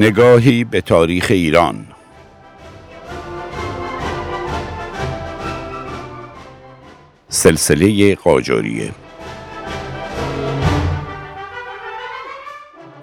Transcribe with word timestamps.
نگاهی 0.00 0.64
به 0.64 0.80
تاریخ 0.80 1.26
ایران. 1.30 1.86
سلسله 7.28 8.14
قاجاریه. 8.14 8.92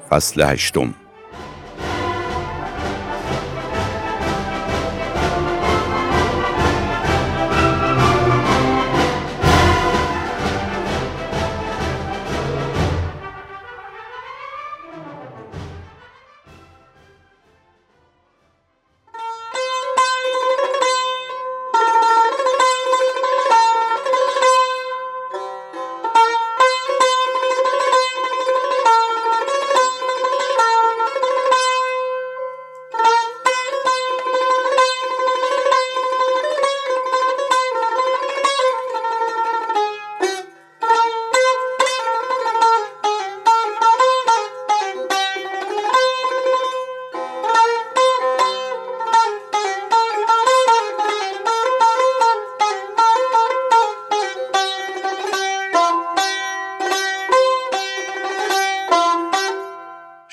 فصل 0.10 0.42
هشتم. 0.42 0.94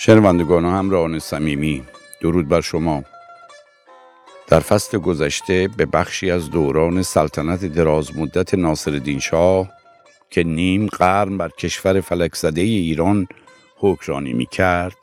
شنوندگان 0.06 0.64
و 0.64 0.70
همراهان 0.70 1.19
صمیمی 1.19 1.83
درود 2.20 2.48
بر 2.48 2.60
شما. 2.60 3.05
در 4.46 4.61
فصل 4.61 4.98
گذشته 4.98 5.69
به 5.77 5.86
بخشی 5.86 6.30
از 6.30 6.50
دوران 6.50 7.02
سلطنت 7.02 7.64
دراز 7.64 8.16
مدت 8.16 8.55
ناصر 8.55 9.19
شاه 9.19 9.70
که 10.30 10.42
نیم 10.42 10.86
قرن 10.86 11.38
بر 11.38 11.48
کشور 11.48 12.00
فلکزده 12.00 12.61
ایران 12.61 13.27
حکرانی 13.77 14.33
می 14.33 14.46
کرد 14.46 14.96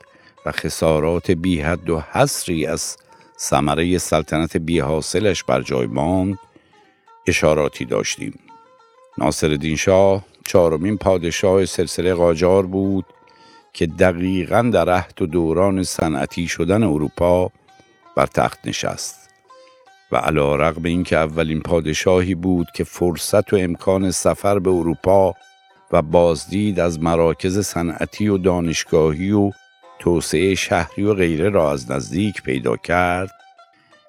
و 0.46 0.52
خسارات 0.52 1.30
بی 1.30 1.60
حد 1.60 1.90
و 1.90 2.00
حصری 2.12 2.66
از 2.66 2.96
ثمره 3.38 3.98
سلطنت 3.98 4.56
بی 4.56 4.78
حاصلش 4.78 5.44
بر 5.44 5.62
جای 5.62 5.86
ماند 5.86 6.38
اشاراتی 7.26 7.84
داشتیم. 7.84 8.38
ناصر 9.18 9.74
شاه 9.78 10.24
چهارمین 10.46 10.96
پادشاه 10.96 11.64
سلسله 11.64 12.14
قاجار 12.14 12.66
بود 12.66 13.04
که 13.72 13.86
دقیقا 13.86 14.70
در 14.72 14.90
عهد 14.90 15.22
و 15.22 15.26
دوران 15.26 15.82
صنعتی 15.82 16.48
شدن 16.48 16.82
اروپا 16.82 17.50
بر 18.16 18.26
تخت 18.26 18.58
نشست 18.64 19.30
و 20.12 20.16
علا 20.16 20.56
رقم 20.56 20.84
اینکه 20.84 21.16
اولین 21.16 21.60
پادشاهی 21.60 22.34
بود 22.34 22.66
که 22.74 22.84
فرصت 22.84 23.52
و 23.52 23.56
امکان 23.56 24.10
سفر 24.10 24.58
به 24.58 24.70
اروپا 24.70 25.34
و 25.92 26.02
بازدید 26.02 26.80
از 26.80 27.02
مراکز 27.02 27.58
صنعتی 27.58 28.28
و 28.28 28.38
دانشگاهی 28.38 29.30
و 29.32 29.50
توسعه 29.98 30.54
شهری 30.54 31.04
و 31.04 31.14
غیره 31.14 31.48
را 31.48 31.72
از 31.72 31.90
نزدیک 31.90 32.42
پیدا 32.42 32.76
کرد 32.76 33.30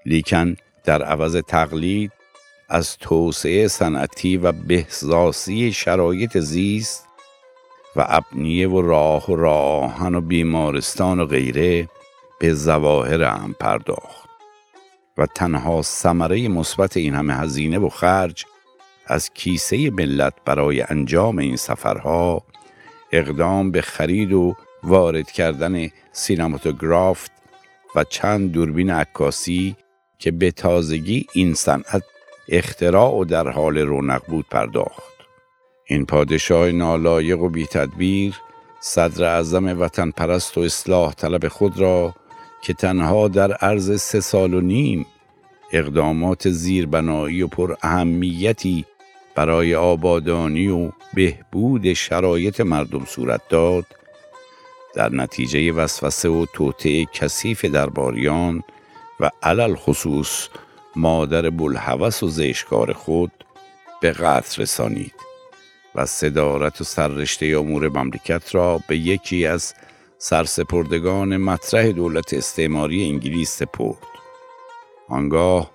لیکن 0.05 0.55
در 0.83 1.03
عوض 1.03 1.35
تقلید 1.35 2.11
از 2.69 2.97
توسعه 2.97 3.67
صنعتی 3.67 4.37
و 4.37 4.51
بهزاسی 4.51 5.73
شرایط 5.73 6.37
زیست 6.37 7.07
و 7.95 8.05
ابنیه 8.07 8.69
و 8.69 8.81
راه 8.81 9.31
و 9.31 9.35
راهن 9.35 10.15
و 10.15 10.21
بیمارستان 10.21 11.19
و 11.19 11.25
غیره 11.25 11.89
به 12.39 12.53
زواهر 12.53 13.23
هم 13.23 13.55
پرداخت. 13.59 14.29
و 15.17 15.25
تنها 15.25 15.81
ثمره 15.81 16.47
مثبت 16.47 16.97
این 16.97 17.13
همه 17.13 17.33
هزینه 17.33 17.79
و 17.79 17.89
خرج 17.89 18.45
از 19.07 19.29
کیسه 19.33 19.89
ملت 19.89 20.33
برای 20.45 20.81
انجام 20.81 21.37
این 21.37 21.55
سفرها 21.55 22.43
اقدام 23.11 23.71
به 23.71 23.81
خرید 23.81 24.33
و 24.33 24.55
وارد 24.83 25.31
کردن 25.31 25.89
سینماتوگرافت 26.11 27.31
و 27.95 28.03
چند 28.03 28.51
دوربین 28.51 28.89
عکاسی 28.89 29.75
که 30.19 30.31
به 30.31 30.51
تازگی 30.51 31.27
این 31.33 31.53
صنعت 31.53 32.03
اختراع 32.49 33.11
و 33.11 33.25
در 33.25 33.47
حال 33.47 33.77
رونق 33.77 34.21
بود 34.27 34.45
پرداخت. 34.51 35.12
این 35.85 36.05
پادشاه 36.05 36.71
نالایق 36.71 37.41
و 37.41 37.49
بی 37.49 37.65
تدبیر 37.65 38.35
صدر 38.79 39.23
اعظم 39.23 39.81
وطن 39.81 40.11
پرست 40.11 40.57
و 40.57 40.61
اصلاح 40.61 41.13
طلب 41.13 41.47
خود 41.47 41.79
را 41.79 42.15
که 42.61 42.73
تنها 42.73 43.27
در 43.27 43.53
عرض 43.53 44.01
سه 44.01 44.19
سال 44.19 44.53
و 44.53 44.61
نیم 44.61 45.05
اقدامات 45.71 46.49
زیربنایی 46.49 47.41
و 47.41 47.47
پر 47.47 47.75
اهمیتی 47.81 48.85
برای 49.35 49.75
آبادانی 49.75 50.67
و 50.67 50.91
بهبود 51.13 51.93
شرایط 51.93 52.61
مردم 52.61 53.05
صورت 53.05 53.41
داد 53.49 53.85
در 54.95 55.09
نتیجه 55.09 55.71
وسوسه 55.71 56.29
و 56.29 56.45
توطعه 56.53 57.05
کثیف 57.05 57.65
درباریان 57.65 58.63
و 59.19 59.29
علل 59.43 59.75
خصوص 59.75 60.47
مادر 60.95 61.49
بلحوث 61.49 62.23
و 62.23 62.27
زشکار 62.27 62.93
خود 62.93 63.31
به 64.01 64.11
قتل 64.11 64.61
رسانید. 64.61 65.32
و 65.95 66.05
صدارت 66.05 66.81
و 66.81 66.83
سررشته 66.83 67.45
امور 67.45 67.89
مملکت 67.89 68.55
را 68.55 68.79
به 68.87 68.97
یکی 68.97 69.45
از 69.45 69.73
سرسپردگان 70.17 71.37
مطرح 71.37 71.91
دولت 71.91 72.33
استعماری 72.33 73.05
انگلیس 73.05 73.57
سپرد. 73.57 73.97
آنگاه 75.09 75.71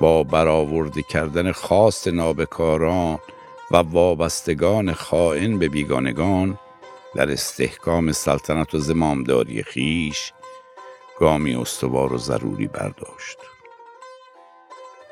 با 0.00 0.22
برآورده 0.22 1.02
کردن 1.02 1.52
خواست 1.52 2.08
نابکاران 2.08 3.18
و 3.70 3.76
وابستگان 3.76 4.92
خائن 4.92 5.58
به 5.58 5.68
بیگانگان 5.68 6.58
در 7.14 7.30
استحکام 7.30 8.12
سلطنت 8.12 8.74
و 8.74 8.78
زمامداری 8.78 9.62
خیش 9.62 10.32
گامی 11.18 11.54
استوار 11.54 12.12
و 12.12 12.18
ضروری 12.18 12.66
برداشت. 12.66 13.38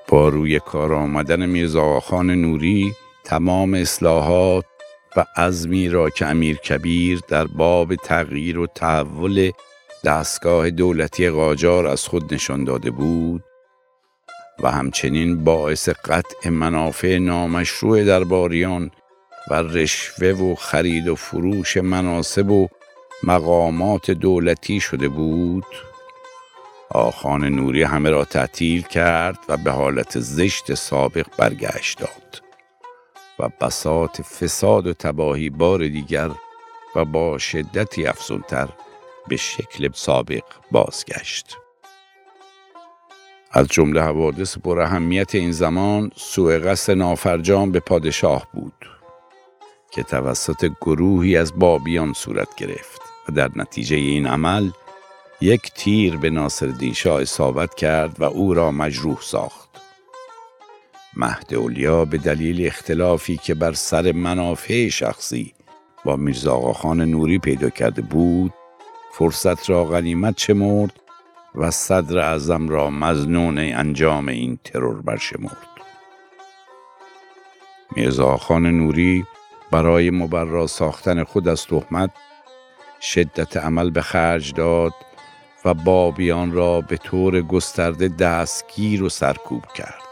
با 0.09 0.28
روی 0.28 0.61
کار 0.61 0.95
آمدن 0.95 1.47
میرزا 1.47 2.01
خان 2.01 2.31
نوری 2.31 2.95
تمام 3.26 3.75
اصلاحات 3.75 4.64
و 5.16 5.25
عزمی 5.37 5.88
را 5.88 6.10
که 6.10 6.26
امیر 6.26 6.56
کبیر 6.56 7.20
در 7.28 7.44
باب 7.47 7.94
تغییر 7.94 8.59
و 8.59 8.66
تحول 8.66 9.50
دستگاه 10.04 10.70
دولتی 10.70 11.31
قاجار 11.31 11.86
از 11.86 12.04
خود 12.04 12.34
نشان 12.34 12.65
داده 12.65 12.91
بود 12.91 13.44
و 14.62 14.70
همچنین 14.70 15.44
باعث 15.44 15.88
قطع 15.88 16.48
منافع 16.48 17.19
نامشروع 17.19 18.04
درباریان 18.04 18.91
و 19.50 19.54
رشوه 19.54 20.28
و 20.28 20.54
خرید 20.54 21.09
و 21.09 21.15
فروش 21.15 21.76
مناسب 21.76 22.50
و 22.50 22.69
مقامات 23.22 24.10
دولتی 24.10 24.81
شده 24.81 25.09
بود 25.09 25.66
آخان 26.91 27.44
نوری 27.44 27.82
همه 27.82 28.10
را 28.10 28.25
تعطیل 28.25 28.82
کرد 28.82 29.38
و 29.48 29.56
به 29.56 29.70
حالت 29.70 30.20
زشت 30.20 30.75
سابق 30.75 31.26
برگشت 31.38 31.98
داد. 31.98 32.46
و 33.38 33.48
بسات 33.60 34.22
فساد 34.22 34.86
و 34.86 34.92
تباهی 34.92 35.50
بار 35.50 35.88
دیگر 35.88 36.30
و 36.97 37.04
با 37.04 37.38
شدتی 37.38 38.06
افزونتر 38.06 38.68
به 39.28 39.36
شکل 39.36 39.91
سابق 39.92 40.44
بازگشت. 40.71 41.56
از 43.53 43.68
جمله 43.68 44.03
حوادث 44.03 44.59
پر 44.59 44.80
اهمیت 44.80 45.34
این 45.34 45.53
زمان 45.53 46.10
سوء 46.16 46.59
قصد 46.59 46.92
نافرجام 46.92 47.72
به 47.72 47.80
پادشاه 47.80 48.47
بود 48.54 48.86
که 49.91 50.03
توسط 50.03 50.71
گروهی 50.80 51.36
از 51.36 51.59
بابیان 51.59 52.12
صورت 52.12 52.54
گرفت 52.54 53.00
و 53.28 53.32
در 53.32 53.50
نتیجه 53.56 53.97
این 53.97 54.27
عمل 54.27 54.71
یک 55.41 55.72
تیر 55.74 56.16
به 56.16 56.30
ناصر 56.30 56.72
شاه 56.94 57.22
اصابت 57.22 57.74
کرد 57.74 58.21
و 58.21 58.24
او 58.24 58.54
را 58.54 58.71
مجروح 58.71 59.21
ساخت. 59.21 59.66
مهد 61.16 61.54
اولیا 61.54 62.04
به 62.04 62.18
دلیل 62.18 62.66
اختلافی 62.66 63.36
که 63.36 63.54
بر 63.54 63.72
سر 63.72 64.13
منافع 64.13 64.89
شخصی 64.89 65.54
با 66.04 66.16
میرزا 66.16 66.72
خان 66.72 67.01
نوری 67.01 67.39
پیدا 67.39 67.71
کرده 67.71 68.03
بود 68.03 68.53
فرصت 69.13 69.71
را 69.71 69.84
غنیمت 69.84 70.39
شمرد 70.39 71.01
و 71.54 71.71
صدر 71.71 72.18
اعظم 72.18 72.68
را 72.68 72.91
مزنون 72.91 73.59
انجام 73.59 74.28
این 74.28 74.59
ترور 74.65 75.03
برشمرد. 75.03 75.66
میرزا 77.97 78.36
خان 78.36 78.66
نوری 78.66 79.24
برای 79.71 80.10
مبرا 80.10 80.66
ساختن 80.66 81.24
خود 81.24 81.48
از 81.48 81.66
تهمت 81.66 82.10
شدت 83.01 83.57
عمل 83.57 83.91
به 83.91 84.03
خرج 84.03 84.54
داد 84.54 84.92
و 85.65 85.74
بابیان 85.74 86.53
را 86.53 86.80
به 86.80 86.97
طور 86.97 87.41
گسترده 87.42 88.09
دستگیر 88.09 89.03
و 89.03 89.09
سرکوب 89.09 89.66
کرد. 89.66 90.05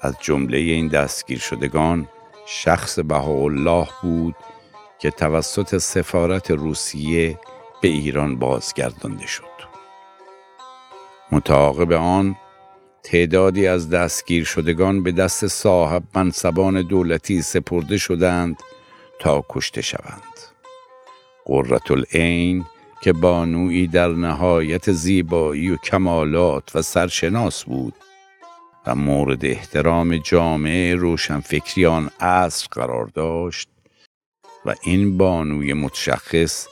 از 0.00 0.14
جمله 0.20 0.58
این 0.58 0.88
دستگیر 0.88 1.38
شدگان 1.38 2.08
شخص 2.46 2.98
بهاءالله 2.98 3.88
بود 4.02 4.34
که 4.98 5.10
توسط 5.10 5.78
سفارت 5.78 6.50
روسیه 6.50 7.38
به 7.82 7.88
ایران 7.88 8.36
بازگردانده 8.38 9.26
شد. 9.26 9.44
متعاقب 11.32 11.92
آن 11.92 12.36
تعدادی 13.02 13.66
از 13.66 13.90
دستگیر 13.90 14.44
شدگان 14.44 15.02
به 15.02 15.12
دست 15.12 15.46
صاحب 15.46 16.02
منصبان 16.14 16.82
دولتی 16.82 17.42
سپرده 17.42 17.98
شدند 17.98 18.56
تا 19.20 19.44
کشته 19.48 19.82
شوند. 19.82 20.22
قررت 21.44 21.90
العین 21.90 22.64
که 23.02 23.12
بانویی 23.12 23.86
در 23.86 24.08
نهایت 24.08 24.92
زیبایی 24.92 25.70
و 25.70 25.76
کمالات 25.76 26.76
و 26.76 26.82
سرشناس 26.82 27.64
بود 27.64 27.94
و 28.86 28.94
مورد 28.94 29.44
احترام 29.44 30.16
جامعه 30.16 30.94
روشنفکریان 30.94 32.10
عصر 32.20 32.66
قرار 32.70 33.06
داشت 33.06 33.68
و 34.66 34.74
این 34.82 35.18
بانوی 35.18 35.72
متشخص 35.72 36.66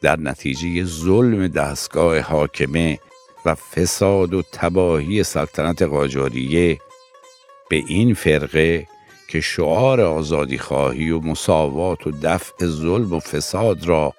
در 0.00 0.20
نتیجه 0.20 0.84
ظلم 0.84 1.48
دستگاه 1.48 2.18
حاکمه 2.18 2.98
و 3.46 3.54
فساد 3.54 4.34
و 4.34 4.42
تباهی 4.52 5.22
سلطنت 5.22 5.82
قاجاریه 5.82 6.78
به 7.70 7.82
این 7.86 8.14
فرقه 8.14 8.86
که 9.28 9.40
شعار 9.40 10.00
آزادی 10.00 10.58
خواهی 10.58 11.10
و 11.10 11.20
مساوات 11.20 12.06
و 12.06 12.10
دفع 12.22 12.66
ظلم 12.66 13.12
و 13.12 13.20
فساد 13.20 13.86
را 13.86 14.14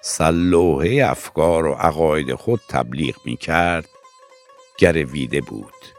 سلوحه 0.00 1.04
افکار 1.10 1.66
و 1.66 1.72
عقاید 1.72 2.34
خود 2.34 2.60
تبلیغ 2.68 3.16
می 3.24 3.36
کرد 3.36 3.88
گرویده 4.78 5.40
بود. 5.40 5.95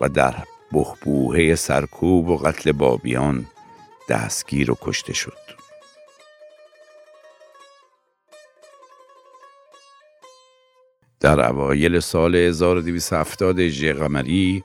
و 0.00 0.08
در 0.08 0.34
بخبوهه 0.72 1.54
سرکوب 1.54 2.28
و 2.28 2.36
قتل 2.36 2.72
بابیان 2.72 3.46
دستگیر 4.08 4.70
و 4.70 4.76
کشته 4.82 5.12
شد. 5.12 5.56
در 11.20 11.50
اوایل 11.50 12.00
سال 12.00 12.36
1270 12.36 13.60
هجری 13.60 13.92
قمری 13.92 14.64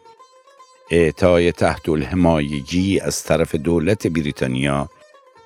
اعطای 0.92 1.52
تحت 1.52 1.90
الحمایگی 1.90 3.00
از 3.00 3.24
طرف 3.24 3.56
دولت 3.56 4.08
بریتانیا 4.08 4.90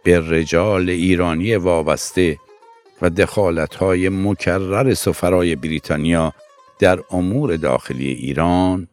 به 0.03 0.19
رجال 0.19 0.89
ایرانی 0.89 1.55
وابسته 1.55 2.39
و 3.01 3.09
دخالتهای 3.09 4.09
مکرر 4.09 4.93
سفرای 4.93 5.55
بریتانیا 5.55 6.33
در 6.79 6.99
امور 7.11 7.55
داخلی 7.55 8.07
ایران 8.11 8.87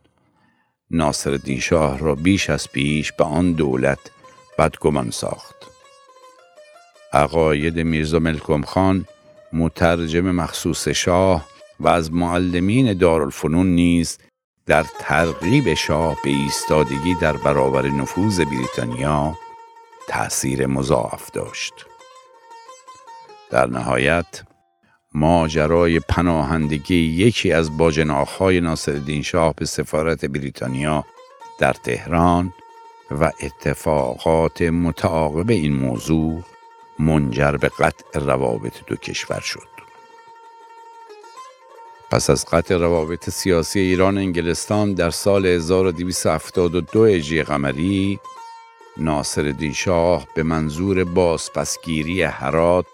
ناصر 0.93 1.59
شاه 1.61 1.99
را 1.99 2.15
بیش 2.15 2.51
از 2.51 2.69
پیش 2.73 3.13
به 3.13 3.25
آن 3.25 3.53
دولت 3.53 3.99
بدگمان 4.59 5.11
ساخت. 5.11 5.57
عقاید 7.13 7.79
میرزا 7.81 8.19
ملکم 8.19 8.63
خان 8.63 9.07
مترجم 9.53 10.31
مخصوص 10.31 10.89
شاه 10.89 11.47
و 11.81 11.89
از 11.89 12.13
معلمین 12.13 12.99
دارالفنون 12.99 13.67
نیز 13.67 14.19
در 14.67 14.87
ترغیب 14.99 15.75
شاه 15.75 16.17
به 16.25 16.31
ایستادگی 16.31 17.15
در 17.21 17.37
برابر 17.37 17.89
نفوذ 17.89 18.41
بریتانیا 18.41 19.39
تأثیر 20.09 20.67
مضاعف 20.67 21.31
داشت. 21.31 21.75
در 23.51 23.67
نهایت 23.67 24.43
ماجرای 25.15 26.01
پناهندگی 26.01 26.95
یکی 26.95 27.53
از 27.53 27.77
باجناخهای 27.77 28.61
ناصرالدین 28.61 29.23
شاه 29.23 29.55
به 29.55 29.65
سفارت 29.65 30.25
بریتانیا 30.25 31.05
در 31.59 31.73
تهران 31.73 32.53
و 33.11 33.31
اتفاقات 33.43 34.63
متعاقب 34.63 35.51
این 35.51 35.77
موضوع 35.77 36.43
منجر 36.99 37.53
به 37.53 37.69
قطع 37.69 38.19
روابط 38.19 38.75
دو 38.87 38.97
کشور 38.97 39.41
شد. 39.41 39.73
پس 42.11 42.31
از 42.31 42.47
قطع 42.47 42.77
روابط 42.77 43.31
سیاسی 43.31 43.81
ایران 43.81 44.19
انگلستان 44.19 44.95
در 44.95 45.11
سال 45.11 45.47
1272 45.47 47.05
هجری 47.05 47.43
قمری 47.43 48.21
ناصر 48.97 49.73
شاه 49.75 50.27
به 50.35 50.43
منظور 50.43 51.05
بازپسگیری 51.05 52.23
حرات 52.23 52.87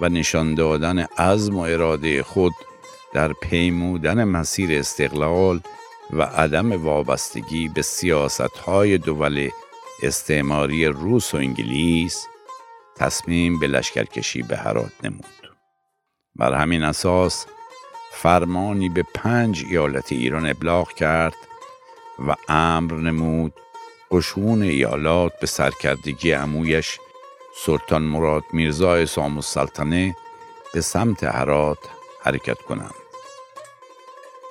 و 0.00 0.08
نشان 0.08 0.54
دادن 0.54 0.98
عزم 0.98 1.56
و 1.56 1.60
اراده 1.60 2.22
خود 2.22 2.52
در 3.12 3.32
پیمودن 3.32 4.24
مسیر 4.24 4.78
استقلال 4.78 5.60
و 6.12 6.22
عدم 6.22 6.84
وابستگی 6.84 7.68
به 7.68 7.82
های 8.66 8.98
دول 8.98 9.50
استعماری 10.02 10.86
روس 10.86 11.34
و 11.34 11.36
انگلیس 11.36 12.26
تصمیم 12.96 13.60
به 13.60 13.66
لشکرکشی 13.66 14.42
به 14.42 14.56
هرات 14.56 14.92
نمود. 15.02 15.24
بر 16.36 16.54
همین 16.54 16.82
اساس 16.82 17.46
فرمانی 18.12 18.88
به 18.88 19.04
پنج 19.14 19.64
ایالت 19.70 20.12
ایران 20.12 20.46
ابلاغ 20.46 20.92
کرد 20.92 21.34
و 22.28 22.34
امر 22.48 22.94
نمود. 22.94 23.52
قشون 24.10 24.62
ایالات 24.62 25.32
به 25.40 25.46
سرکردگی 25.46 26.32
عمویش 26.32 26.98
سلطان 27.64 28.02
مراد 28.02 28.44
میرزا 28.52 29.06
سام 29.06 29.36
السلطنه 29.36 30.16
به 30.74 30.80
سمت 30.80 31.24
هرات 31.24 31.78
حرکت 32.22 32.58
کنند. 32.58 32.94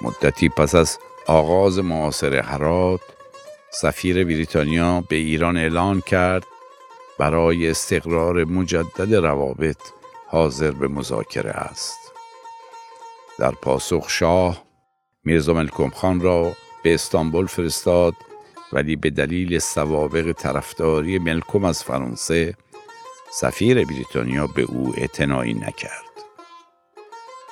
مدتی 0.01 0.50
پس 0.50 0.75
از 0.75 1.00
آغاز 1.27 1.80
معاصر 1.80 2.36
هرات 2.36 3.01
سفیر 3.69 4.24
بریتانیا 4.24 5.04
به 5.09 5.15
ایران 5.15 5.57
اعلان 5.57 6.01
کرد 6.01 6.44
برای 7.19 7.69
استقرار 7.69 8.44
مجدد 8.44 9.15
روابط 9.15 9.80
حاضر 10.27 10.71
به 10.71 10.88
مذاکره 10.88 11.51
است. 11.51 12.00
در 13.39 13.51
پاسخ 13.51 14.10
شاه 14.10 14.63
میرزا 15.24 15.53
ملکم 15.53 15.89
خان 15.89 16.21
را 16.21 16.51
به 16.83 16.94
استانبول 16.94 17.45
فرستاد 17.45 18.13
ولی 18.74 18.95
به 18.95 19.10
دلیل 19.10 19.60
سوابق 19.60 20.31
طرفداری 20.31 21.19
ملکم 21.19 21.65
از 21.65 21.84
فرانسه 21.84 22.55
سفیر 23.39 23.86
بریتانیا 23.86 24.48
به 24.48 24.62
او 24.62 24.94
اعتنایی 24.98 25.53
نکرد. 25.53 26.03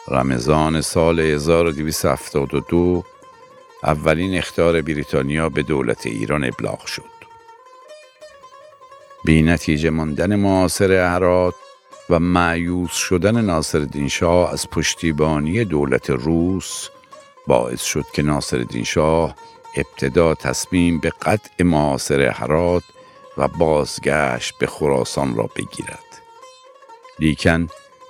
رمضان 0.08 0.82
سال 0.82 1.20
1272 1.20 3.04
اولین 3.84 4.38
اختار 4.38 4.82
بریتانیا 4.82 5.50
به 5.50 5.63
دولت 5.63 6.06
ایران 6.06 6.44
ابلاغ 6.44 6.86
شد. 6.86 7.15
بی 9.25 9.42
نتیجه 9.42 9.89
ماندن 9.89 10.36
معاصر 10.36 10.92
هرات 10.92 11.56
و 12.10 12.20
معیوس 12.20 12.92
شدن 12.92 13.42
ناصر 13.42 14.08
شاه 14.08 14.54
از 14.54 14.70
پشتیبانی 14.70 15.65
دولت 15.65 16.10
روس 16.10 16.89
باعث 17.48 17.82
شد 17.82 18.06
که 18.13 18.22
ناصر 18.22 18.65
شاه 18.86 19.36
ابتدا 19.77 20.36
تصمیم 20.36 21.00
به 21.00 21.10
قطع 21.10 21.63
معاصر 21.63 22.22
هرات 22.22 22.84
و 23.38 23.48
بازگشت 23.48 24.58
به 24.58 24.68
خراسان 24.68 25.36
را 25.36 25.50
بگیرد. 25.56 26.22
لیکن 27.20 27.68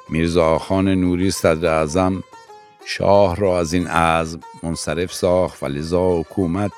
میرزا 0.09 0.57
خان 0.57 0.87
نوری 0.89 1.31
صدر 1.31 1.73
اعظم 1.73 2.23
شاه 2.85 3.35
را 3.35 3.59
از 3.59 3.73
این 3.73 3.87
عزم 3.87 4.39
منصرف 4.63 5.13
ساخت 5.13 5.63
و 5.63 5.65
لذا 5.65 6.19
حکومت 6.19 6.71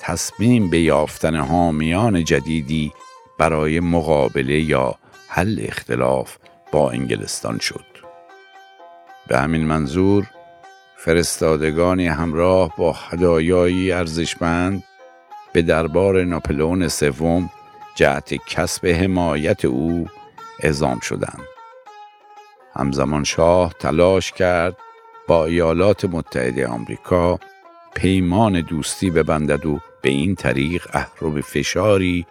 تصمیم 0.00 0.70
به 0.70 0.80
یافتن 0.80 1.36
حامیان 1.36 2.24
جدیدی 2.24 2.92
برای 3.38 3.80
مقابله 3.80 4.60
یا 4.60 4.94
حل 5.28 5.60
اختلاف 5.62 6.36
با 6.72 6.90
انگلستان 6.90 7.58
شد. 7.58 7.84
به 9.28 9.38
همین 9.38 9.66
منظور 9.66 10.26
فرستادگانی 10.96 12.06
همراه 12.06 12.76
با 12.76 12.92
هدایایی 12.92 13.92
ارزشمند 13.92 14.84
به 15.52 15.62
دربار 15.62 16.24
ناپلئون 16.24 16.88
سوم 16.88 17.50
جهت 17.94 18.34
کسب 18.34 18.86
حمایت 18.86 19.64
او 19.64 20.08
اعزام 20.60 21.00
شدند. 21.00 21.48
همزمان 22.76 23.24
شاه 23.24 23.74
تلاش 23.80 24.32
کرد 24.32 24.76
با 25.28 25.46
ایالات 25.46 26.04
متحده 26.04 26.66
آمریکا 26.66 27.38
پیمان 27.94 28.60
دوستی 28.60 29.10
ببندد 29.10 29.66
و 29.66 29.80
به 30.02 30.10
این 30.10 30.34
طریق 30.34 30.86
اهرب 30.92 31.40
فشاری 31.40 32.26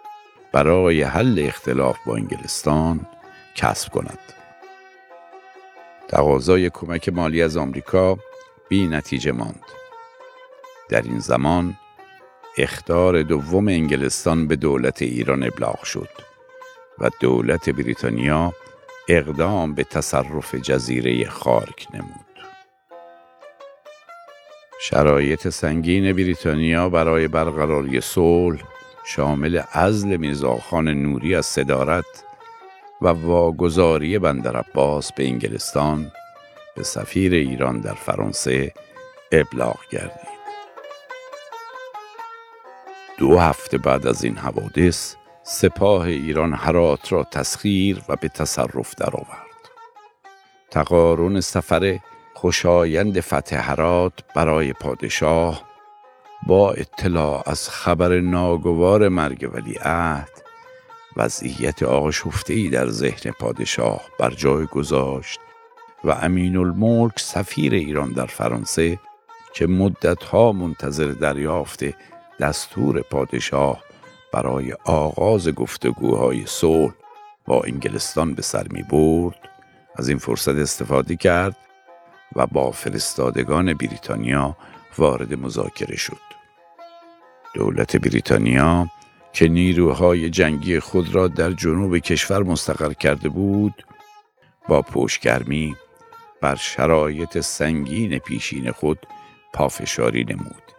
برای 0.52 1.02
حل 1.02 1.44
اختلاف 1.46 1.96
با 2.06 2.16
انگلستان 2.16 3.06
کسب 3.54 3.92
کند. 3.92 4.18
تقاضای 6.08 6.70
کمک 6.70 7.08
مالی 7.08 7.42
از 7.42 7.56
آمریکا 7.56 8.18
بی 8.68 8.86
نتیجه 8.86 9.32
ماند. 9.32 9.64
در 10.88 11.02
این 11.02 11.18
زمان 11.18 11.76
اختار 12.58 13.22
دوم 13.22 13.68
انگلستان 13.68 14.46
به 14.46 14.56
دولت 14.56 15.02
ایران 15.02 15.42
ابلاغ 15.42 15.84
شد 15.84 16.08
و 16.98 17.10
دولت 17.20 17.70
بریتانیا 17.70 18.52
اقدام 19.08 19.74
به 19.74 19.84
تصرف 19.84 20.54
جزیره 20.54 21.28
خارک 21.28 21.86
نمود. 21.94 22.24
شرایط 24.80 25.48
سنگین 25.48 26.12
بریتانیا 26.12 26.88
برای 26.88 27.28
برقراری 27.28 28.00
صلح 28.00 28.62
شامل 29.06 29.56
عزل 29.56 30.16
میرزاخان 30.16 30.88
نوری 30.88 31.34
از 31.34 31.46
صدارت 31.46 32.24
و 33.02 33.08
واگذاری 33.08 34.18
بندر 34.18 34.56
عباس 34.56 35.12
به 35.12 35.24
انگلستان 35.24 36.12
به 36.76 36.82
سفیر 36.82 37.32
ایران 37.32 37.80
در 37.80 37.94
فرانسه 37.94 38.72
ابلاغ 39.32 39.78
گردید. 39.90 40.33
دو 43.18 43.38
هفته 43.38 43.78
بعد 43.78 44.06
از 44.06 44.24
این 44.24 44.36
حوادث 44.36 45.14
سپاه 45.42 46.02
ایران 46.02 46.52
هرات 46.52 47.12
را 47.12 47.24
تسخیر 47.24 48.02
و 48.08 48.16
به 48.16 48.28
تصرف 48.28 48.94
درآورد. 48.94 49.44
تقارن 50.70 51.40
سفر 51.40 51.98
خوشایند 52.34 53.20
فتح 53.20 53.70
هرات 53.70 54.12
برای 54.34 54.72
پادشاه 54.72 55.62
با 56.46 56.72
اطلاع 56.72 57.42
از 57.46 57.68
خبر 57.68 58.20
ناگوار 58.20 59.08
مرگ 59.08 59.50
ولیعهد 59.52 60.30
وضعیت 61.16 61.82
آشفته 61.82 62.54
ای 62.54 62.68
در 62.68 62.88
ذهن 62.88 63.30
پادشاه 63.40 64.00
بر 64.18 64.30
جای 64.30 64.66
گذاشت 64.66 65.40
و 66.04 66.10
امین 66.10 66.56
الملک 66.56 67.20
سفیر 67.20 67.74
ایران 67.74 68.12
در 68.12 68.26
فرانسه 68.26 68.98
که 69.54 69.66
مدتها 69.66 70.52
منتظر 70.52 71.06
دریافت 71.06 71.84
دستور 72.40 73.02
پادشاه 73.02 73.82
برای 74.32 74.72
آغاز 74.84 75.48
گفتگوهای 75.48 76.46
صلح 76.46 76.92
با 77.46 77.62
انگلستان 77.62 78.34
به 78.34 78.42
سر 78.42 78.66
می 78.70 78.82
برد 78.82 79.38
از 79.96 80.08
این 80.08 80.18
فرصت 80.18 80.54
استفاده 80.54 81.16
کرد 81.16 81.56
و 82.36 82.46
با 82.46 82.70
فرستادگان 82.70 83.74
بریتانیا 83.74 84.56
وارد 84.98 85.34
مذاکره 85.34 85.96
شد. 85.96 86.20
دولت 87.54 87.96
بریتانیا 87.96 88.86
که 89.32 89.48
نیروهای 89.48 90.30
جنگی 90.30 90.80
خود 90.80 91.14
را 91.14 91.28
در 91.28 91.50
جنوب 91.50 91.98
کشور 91.98 92.42
مستقر 92.42 92.92
کرده 92.92 93.28
بود 93.28 93.86
با 94.68 94.82
پشگرمی 94.82 95.76
بر 96.40 96.54
شرایط 96.54 97.40
سنگین 97.40 98.18
پیشین 98.18 98.72
خود 98.72 98.98
پافشاری 99.52 100.24
نمود. 100.24 100.73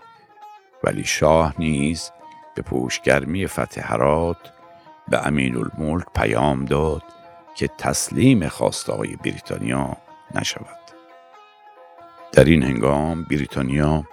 ولی 0.86 1.04
شاه 1.04 1.54
نیز 1.60 2.12
به 2.56 2.62
پوشگرمی 2.62 3.48
فتح 3.48 3.94
هرات 3.94 4.38
به 5.08 5.28
امین 5.28 5.58
الملک 5.58 6.06
پیام 6.16 6.66
داد 6.66 7.04
که 7.56 7.70
تسلیم 7.78 8.48
خواستهای 8.48 9.16
بریتانیا 9.16 9.98
نشود. 10.36 10.86
در 12.32 12.44
این 12.44 12.64
هنگام 12.64 13.24
بریتانیا 13.24 14.04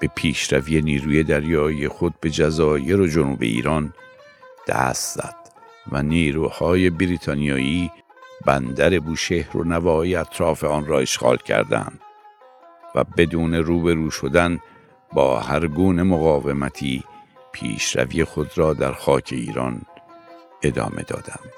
به 0.00 0.10
پیشروی 0.14 0.82
نیروی 0.82 1.22
دریایی 1.22 1.88
خود 1.88 2.14
به 2.20 2.30
جزایر 2.30 3.00
و 3.00 3.06
جنوب 3.06 3.42
ایران 3.42 3.94
دست 4.68 5.14
زد 5.14 5.36
و 5.92 6.02
نیروهای 6.02 6.90
بریتانیایی 6.90 7.90
بندر 8.46 8.98
بوشهر 8.98 9.56
و 9.56 9.64
نواحی 9.64 10.16
اطراف 10.16 10.64
آن 10.64 10.86
را 10.86 10.98
اشغال 10.98 11.36
کردند 11.36 12.00
و 12.94 13.04
بدون 13.04 13.54
روبرو 13.54 14.10
شدن 14.10 14.58
با 15.14 15.40
هر 15.40 15.66
گونه 15.66 16.02
مقاومتی 16.02 17.04
پیشروی 17.52 18.24
خود 18.24 18.58
را 18.58 18.74
در 18.74 18.92
خاک 18.92 19.28
ایران 19.32 19.82
ادامه 20.62 21.02
دادند. 21.02 21.52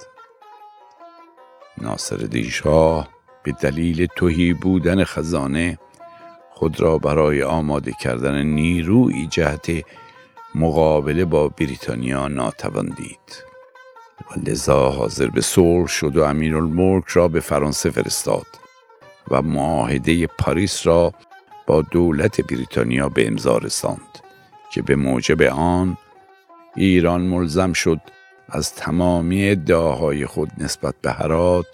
ناصر 1.78 2.42
شاه 2.42 3.08
به 3.42 3.52
دلیل 3.52 4.06
توهی 4.06 4.52
بودن 4.52 5.04
خزانه 5.04 5.78
خود 6.50 6.80
را 6.80 6.98
برای 6.98 7.42
آماده 7.42 7.92
کردن 7.92 8.42
نیروی 8.42 9.26
جهت 9.26 9.66
مقابله 10.54 11.24
با 11.24 11.48
بریتانیا 11.48 12.28
ناتوان 12.28 12.86
دید. 12.86 13.44
و 14.30 14.50
لذا 14.50 14.90
حاضر 14.90 15.26
به 15.26 15.40
صلح 15.40 15.86
شد 15.86 16.16
و 16.16 16.24
الملک 16.24 17.04
را 17.08 17.28
به 17.28 17.40
فرانسه 17.40 17.90
فرستاد 17.90 18.46
و 19.30 19.42
معاهده 19.42 20.26
پاریس 20.26 20.86
را 20.86 21.12
با 21.66 21.82
دولت 21.82 22.40
بریتانیا 22.40 23.08
به 23.08 23.26
امضا 23.26 23.58
رساند 23.58 24.18
که 24.72 24.82
به 24.82 24.96
موجب 24.96 25.42
آن 25.42 25.98
ایران 26.76 27.20
ملزم 27.20 27.72
شد 27.72 28.00
از 28.48 28.74
تمامی 28.74 29.50
ادعاهای 29.50 30.26
خود 30.26 30.50
نسبت 30.58 30.94
به 31.02 31.12
هرات 31.12 31.66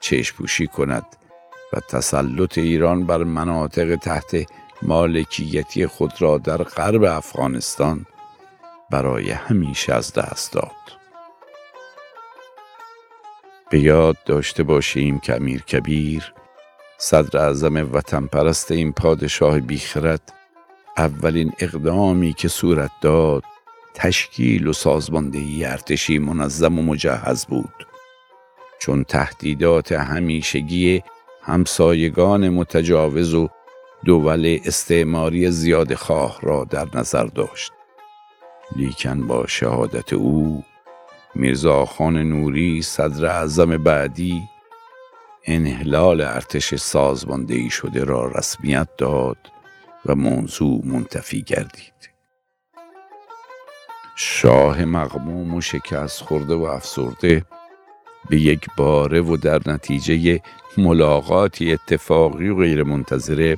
چشپوشی 0.00 0.66
کند 0.66 1.06
و 1.72 1.80
تسلط 1.80 2.58
ایران 2.58 3.06
بر 3.06 3.24
مناطق 3.24 3.96
تحت 3.96 4.46
مالکیتی 4.82 5.86
خود 5.86 6.22
را 6.22 6.38
در 6.38 6.56
غرب 6.56 7.04
افغانستان 7.04 8.06
برای 8.90 9.30
همیشه 9.30 9.94
از 9.94 10.12
دست 10.12 10.52
داد. 10.52 10.70
به 13.70 13.80
یاد 13.80 14.16
داشته 14.26 14.62
باشیم 14.62 15.18
که 15.18 15.36
امیر 15.36 15.62
کبیر 15.62 16.34
صدر 17.06 17.38
اعظم 17.38 17.76
وطن 17.92 18.26
پرست 18.26 18.72
این 18.72 18.92
پادشاه 18.92 19.60
بیخرد. 19.60 20.32
اولین 20.96 21.52
اقدامی 21.58 22.32
که 22.32 22.48
صورت 22.48 22.90
داد 23.00 23.44
تشکیل 23.94 24.66
و 24.66 24.72
سازماندهی 24.72 25.64
ارتشی 25.64 26.18
منظم 26.18 26.78
و 26.78 26.82
مجهز 26.82 27.46
بود. 27.46 27.86
چون 28.78 29.04
تهدیدات 29.04 29.92
همیشگی 29.92 31.02
همسایگان 31.42 32.48
متجاوز 32.48 33.34
و 33.34 33.48
دول 34.04 34.58
استعماری 34.64 35.50
زیاد 35.50 35.94
خواه 35.94 36.38
را 36.42 36.66
در 36.70 36.88
نظر 36.94 37.24
داشت. 37.24 37.72
لیکن 38.76 39.26
با 39.26 39.46
شهادت 39.46 40.12
او 40.12 40.64
میرزا 41.34 41.84
خان 41.84 42.16
نوری 42.16 42.82
صدر 42.82 43.26
اعظم 43.26 43.76
بعدی 43.76 44.48
انحلال 45.46 46.20
ارتش 46.20 46.74
سازماندهی 46.74 47.70
شده 47.70 48.04
را 48.04 48.26
رسمیت 48.26 48.88
داد 48.98 49.36
و 50.06 50.14
موضوع 50.14 50.80
منتفی 50.84 51.42
گردید. 51.42 52.10
شاه 54.16 54.84
مغموم 54.84 55.54
و 55.54 55.60
شکست 55.60 56.20
خورده 56.22 56.54
و 56.54 56.62
افسرده 56.62 57.44
به 58.30 58.40
یک 58.40 58.66
باره 58.76 59.20
و 59.20 59.36
در 59.36 59.60
نتیجه 59.66 60.40
ملاقاتی 60.78 61.72
اتفاقی 61.72 62.48
و 62.48 62.56
غیر 62.56 62.82
منتظره 62.82 63.56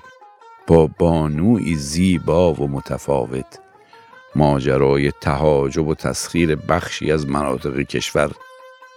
با 0.67 0.87
بانوی 0.99 1.75
زیبا 1.75 2.53
و 2.53 2.69
متفاوت 2.69 3.59
ماجرای 4.35 5.13
تهاجب 5.21 5.87
و 5.87 5.95
تسخیر 5.95 6.57
بخشی 6.57 7.13
از 7.13 7.29
مناطق 7.29 7.81
کشور 7.81 8.33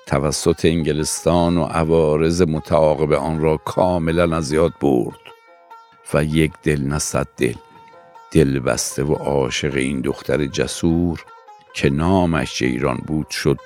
توسط 0.10 0.66
انگلستان 0.66 1.58
و 1.58 1.64
عوارض 1.64 2.42
متعاقب 2.42 3.14
آن 3.14 3.40
را 3.40 3.58
کاملا 3.58 4.38
از 4.38 4.52
یاد 4.52 4.74
برد. 4.82 5.20
و 6.14 6.24
یک 6.24 6.52
دل 6.64 6.82
نه 6.82 7.00
دل 7.38 7.56
دل 8.32 8.60
بسته 8.60 9.04
و 9.04 9.14
عاشق 9.14 9.76
این 9.76 10.02
دختر 10.02 10.46
جسور 10.46 11.26
که 11.74 11.90
نامش 11.90 12.58
جیران 12.58 12.98
بود 13.08 13.30
شد 13.30 13.58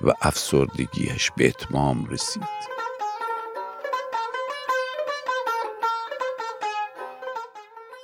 و 0.00 0.12
افسردگیش 0.20 1.30
به 1.36 1.46
اتمام 1.46 2.06
رسید. 2.06 2.42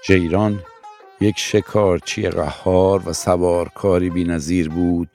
جیران 0.07 0.63
یک 1.21 1.39
شکارچی 1.39 2.29
قهار 2.29 3.03
و 3.07 3.13
سوارکاری 3.13 4.11
بینظیر 4.11 4.69
بود 4.69 5.09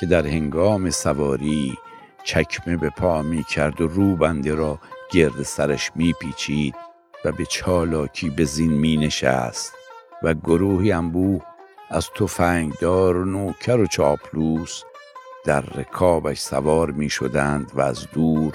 که 0.00 0.06
در 0.06 0.26
هنگام 0.26 0.90
سواری 0.90 1.78
چکمه 2.24 2.76
به 2.76 2.90
پا 2.90 3.22
می 3.22 3.44
کرد 3.44 3.80
و 3.80 3.88
روبنده 3.88 4.54
را 4.54 4.78
گرد 5.10 5.42
سرش 5.42 5.90
می 5.94 6.12
پیچید 6.12 6.74
و 7.24 7.32
به 7.32 7.46
چالاکی 7.46 8.30
به 8.30 8.44
زین 8.44 8.72
می 8.72 8.96
نشست 8.96 9.74
و 10.22 10.34
گروهی 10.34 10.92
انبوه 10.92 11.42
از 11.90 12.10
تفنگدار 12.10 13.16
و 13.16 13.24
نوکر 13.24 13.76
و 13.76 13.86
چاپلوس 13.86 14.82
در 15.44 15.60
رکابش 15.60 16.40
سوار 16.40 16.90
می 16.90 17.10
شدند 17.10 17.72
و 17.74 17.80
از 17.80 18.06
دور 18.12 18.52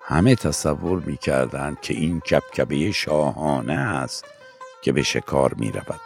همه 0.00 0.34
تصور 0.34 1.02
می 1.06 1.16
کردند 1.16 1.80
که 1.80 1.94
این 1.94 2.20
کبکبه 2.20 2.92
شاهانه 2.92 3.72
است 3.72 4.24
که 4.82 4.92
به 4.92 5.02
شکار 5.02 5.54
می 5.54 5.70
رود. 5.72 6.00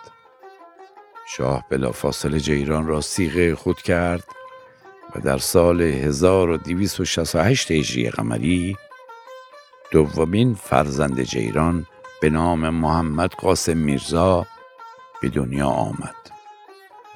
شاه 1.28 1.64
بلافاصله 1.70 2.40
جیران 2.40 2.86
را 2.86 3.00
سیغه 3.00 3.54
خود 3.54 3.82
کرد 3.82 4.24
و 5.14 5.20
در 5.20 5.38
سال 5.38 5.80
1268 5.80 7.70
هجری 7.70 8.10
قمری 8.10 8.76
دومین 9.90 10.54
فرزند 10.54 11.22
جیران 11.22 11.86
به 12.20 12.30
نام 12.30 12.68
محمد 12.68 13.32
قاسم 13.32 13.76
میرزا 13.76 14.46
به 15.22 15.28
دنیا 15.28 15.66
آمد 15.66 16.14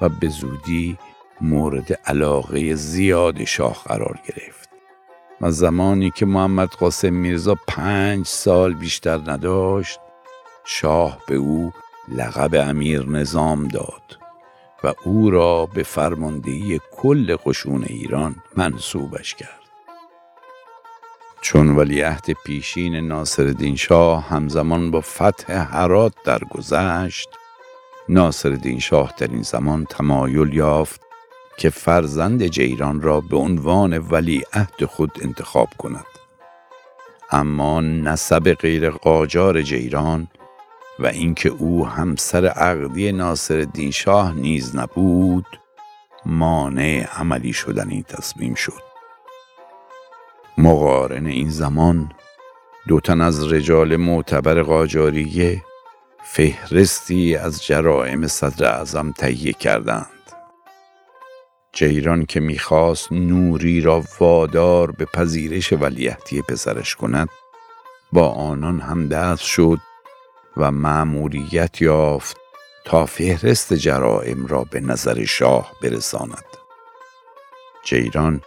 و 0.01 0.09
به 0.09 0.29
زودی 0.29 0.97
مورد 1.41 1.93
علاقه 1.93 2.75
زیاد 2.75 3.43
شاه 3.43 3.83
قرار 3.85 4.19
گرفت. 4.27 4.69
و 5.41 5.51
زمانی 5.51 6.11
که 6.11 6.25
محمد 6.25 6.69
قاسم 6.69 7.13
میرزا 7.13 7.55
پنج 7.67 8.25
سال 8.25 8.73
بیشتر 8.73 9.17
نداشت 9.17 9.99
شاه 10.65 11.19
به 11.27 11.35
او 11.35 11.73
لقب 12.07 12.69
امیر 12.69 13.09
نظام 13.09 13.67
داد. 13.67 14.22
و 14.83 14.93
او 15.03 15.29
را 15.29 15.65
به 15.65 15.83
فرماندهی 15.83 16.79
کل 16.91 17.35
قشون 17.35 17.83
ایران 17.83 18.35
منصوبش 18.57 19.35
کرد. 19.35 19.59
چون 21.41 21.75
ولیعهد 21.75 22.25
پیشین 22.45 22.95
ناصرالدین 22.95 23.75
شاه 23.75 24.29
همزمان 24.29 24.91
با 24.91 25.01
فتح 25.01 25.53
هرات 25.53 26.13
درگذشت 26.25 27.29
ناصرالدین 28.09 28.79
شاه 28.79 29.13
در 29.17 29.27
این 29.27 29.41
زمان 29.41 29.85
تمایل 29.85 30.53
یافت 30.53 31.01
که 31.57 31.69
فرزند 31.69 32.47
جیران 32.47 33.01
را 33.01 33.21
به 33.21 33.37
عنوان 33.37 33.97
ولیعهد 33.97 34.85
خود 34.85 35.11
انتخاب 35.21 35.69
کند. 35.77 36.05
اما 37.31 37.81
نسب 37.81 38.53
غیر 38.53 38.89
قاجار 38.89 39.61
جیران 39.61 40.27
و 40.99 41.07
اینکه 41.07 41.49
او 41.49 41.87
همسر 41.87 42.45
عقدی 42.45 43.11
ناصرالدین 43.11 43.91
شاه 43.91 44.33
نیز 44.33 44.75
نبود 44.75 45.45
مانع 46.25 47.07
عملی 47.17 47.53
شدن 47.53 47.89
این 47.89 48.03
تصمیم 48.03 48.53
شد. 48.53 48.83
مقارن 50.57 51.25
این 51.25 51.49
زمان 51.49 52.11
دو 52.87 52.99
تن 52.99 53.21
از 53.21 53.53
رجال 53.53 53.95
معتبر 53.95 54.61
قاجاریه 54.61 55.63
فهرستی 56.23 57.35
از 57.35 57.65
جرائم 57.65 58.27
صدر 58.27 58.65
اعظم 58.65 59.11
تهیه 59.11 59.53
کردند. 59.53 60.07
جیران 61.73 62.25
که 62.25 62.39
می‌خواست 62.39 63.11
نوری 63.11 63.81
را 63.81 64.03
وادار 64.19 64.91
به 64.91 65.05
پذیرش 65.05 65.73
ولیعهدی 65.73 66.41
پسرش 66.41 66.95
کند 66.95 67.29
با 68.11 68.29
آنان 68.29 68.79
هم 68.79 69.07
دست 69.07 69.43
شد 69.43 69.79
و 70.57 70.71
مأموریت 70.71 71.81
یافت 71.81 72.37
تا 72.85 73.05
فهرست 73.05 73.73
جرائم 73.73 74.45
را 74.45 74.63
به 74.63 74.79
نظر 74.79 75.25
شاه 75.25 75.71
برساند. 75.81 76.45
جیران 77.85 78.41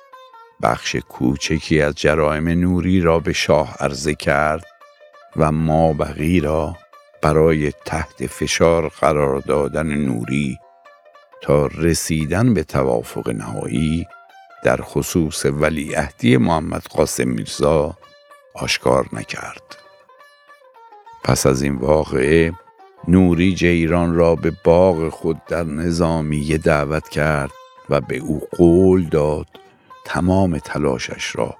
بخش 0.63 0.97
کوچکی 0.97 1.81
از 1.81 1.95
جرائم 1.95 2.49
نوری 2.49 3.01
را 3.01 3.19
به 3.19 3.33
شاه 3.33 3.77
عرضه 3.81 4.15
کرد 4.15 4.65
و 5.37 5.53
مابقی 5.53 6.41
را 6.41 6.77
برای 7.23 7.73
تحت 7.85 8.27
فشار 8.27 8.89
قرار 8.89 9.41
دادن 9.41 9.87
نوری 9.87 10.59
تا 11.43 11.67
رسیدن 11.67 12.55
به 12.55 12.65
توافق 12.65 13.31
نهایی 13.31 14.07
در 14.65 14.81
خصوص 14.83 15.47
ولیعهدی 15.47 16.37
محمد 16.37 16.83
قاسم 16.83 17.29
میرزا 17.29 17.97
آشکار 18.55 19.09
نکرد. 19.13 19.86
پس 21.26 21.47
از 21.47 21.62
این 21.62 21.75
واقعه 21.75 22.52
نوری 23.09 23.54
جیران 23.54 24.14
را 24.14 24.35
به 24.35 24.52
باغ 24.64 25.09
خود 25.09 25.45
در 25.45 25.62
نظامیه 25.62 26.59
دعوت 26.59 27.09
کرد 27.09 27.50
و 27.90 28.00
به 28.00 28.18
او 28.18 28.42
قول 28.56 29.04
داد 29.04 29.47
تمام 30.04 30.59
تلاشش 30.59 31.37
را 31.37 31.56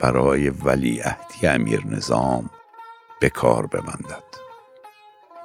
برای 0.00 0.50
ولیعهدی 0.50 1.46
امیر 1.46 1.86
نظام 1.86 2.50
به 3.20 3.28
کار 3.28 3.66
ببندد. 3.66 4.24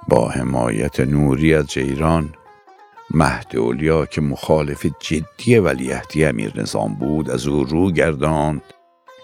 با 0.08 0.30
حمایت 0.30 1.00
نوری 1.00 1.54
از 1.54 1.68
جیران 1.68 2.34
مهد 3.12 3.56
اولیا 3.56 4.06
که 4.06 4.22
مخالف 4.22 4.86
جدی 5.00 5.58
ولیعهدی 5.58 6.26
امیر 6.26 6.62
نظام 6.62 6.94
بود 6.94 7.30
از 7.30 7.48
او 7.48 7.64
رو 7.64 7.92
گرداند. 7.92 8.62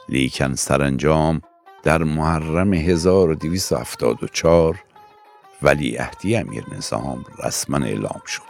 لیکن 0.09 0.55
سرانجام 0.55 1.41
در 1.87 2.03
محرم 2.03 2.73
1274 2.73 4.83
ولیعهدی 5.61 6.35
امیر 6.35 6.63
نظام 6.77 7.25
رسما 7.43 7.85
اعلام 7.85 8.21
شد. 8.25 8.41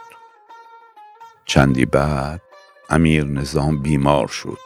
چندی 1.44 1.86
بعد 1.86 2.42
امیر 2.90 3.24
نظام 3.24 3.82
بیمار 3.82 4.28
شد 4.28 4.58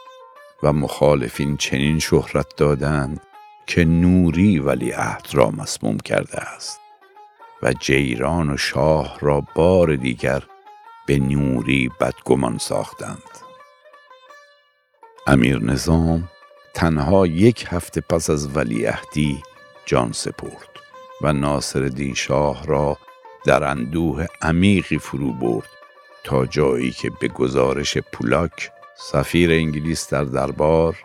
و 0.63 0.73
مخالفین 0.73 1.57
چنین 1.57 1.99
شهرت 1.99 2.55
دادند 2.57 3.21
که 3.67 3.85
نوری 3.85 4.59
ولیعهد 4.59 5.27
را 5.33 5.51
مسموم 5.51 5.97
کرده 5.97 6.37
است 6.37 6.79
و 7.63 7.73
جیران 7.73 8.49
و 8.49 8.57
شاه 8.57 9.17
را 9.21 9.41
بار 9.55 9.95
دیگر 9.95 10.43
به 11.05 11.19
نوری 11.19 11.91
بدگمان 11.99 12.57
ساختند. 12.57 13.23
امیر 15.27 15.63
نظام 15.63 16.29
تنها 16.73 17.27
یک 17.27 17.65
هفته 17.69 18.01
پس 18.01 18.29
از 18.29 18.57
ولیعهدی 18.57 19.43
جان 19.85 20.11
سپرد 20.11 20.69
و 21.21 21.33
ناصر 21.33 22.13
شاه 22.15 22.65
را 22.65 22.97
در 23.45 23.63
اندوه 23.63 24.25
عمیقی 24.41 24.97
فرو 24.97 25.33
برد 25.33 25.69
تا 26.23 26.45
جایی 26.45 26.91
که 26.91 27.11
به 27.21 27.27
گزارش 27.27 27.97
پولاک 27.97 28.71
سفیر 28.97 29.51
انگلیس 29.51 30.09
در 30.09 30.23
دربار 30.23 30.97